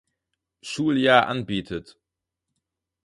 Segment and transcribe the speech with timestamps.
[0.69, 1.87] Schuljahr anbietet.